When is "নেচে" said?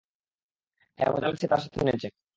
1.87-2.07